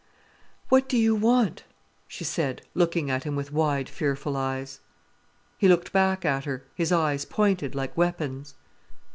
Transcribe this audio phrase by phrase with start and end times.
[0.69, 1.63] "What do you want?"
[2.07, 4.79] she said, looking at him with wide, fearful eyes.
[5.59, 8.55] He looked back at her, his eyes pointed, like weapons.